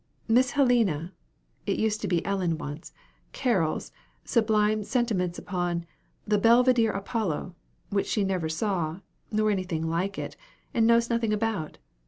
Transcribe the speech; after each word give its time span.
Miss 0.27 0.49
Helena 0.57 1.13
(it 1.67 1.77
used 1.77 2.01
to 2.01 2.07
be 2.07 2.25
Ellen 2.25 2.57
once) 2.57 2.91
Carrol's 3.33 3.91
sublime 4.25 4.83
sentiments 4.83 5.37
upon 5.37 5.85
'The 6.25 6.39
Belvidere 6.39 6.89
Apollo,' 6.97 7.53
which 7.91 8.07
she 8.07 8.23
never 8.23 8.49
saw, 8.49 9.01
nor 9.31 9.51
anything 9.51 9.87
like 9.87 10.17
it, 10.17 10.35
and 10.73 10.87
knows 10.87 11.11
nothing 11.11 11.31
about. 11.31 11.77